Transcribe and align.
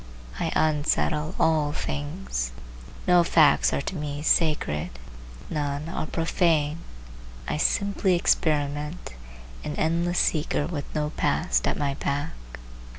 I 0.39 0.51
unsettle 0.55 1.35
all 1.39 1.73
things. 1.73 2.53
No 3.07 3.23
facts 3.23 3.71
are 3.71 3.83
to 3.83 3.95
me 3.95 4.23
sacred; 4.23 4.89
none 5.47 5.87
are 5.89 6.07
profane; 6.07 6.79
I 7.47 7.57
simply 7.57 8.15
experiment, 8.15 9.13
an 9.63 9.75
endless 9.75 10.17
seeker 10.17 10.65
with 10.65 10.85
no 10.95 11.11
Past 11.11 11.67
at 11.67 11.77
my 11.77 11.93
back. 11.93 12.31